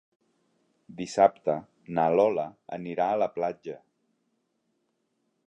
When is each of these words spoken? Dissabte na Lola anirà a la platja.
Dissabte 1.01 1.57
na 1.97 2.07
Lola 2.15 2.47
anirà 2.79 3.09
a 3.11 3.21
la 3.25 3.29
platja. 3.37 3.79